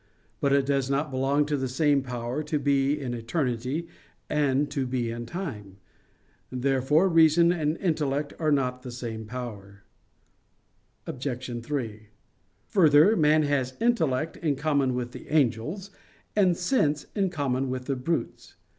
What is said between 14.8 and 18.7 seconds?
with the angels, and sense in common with the brutes.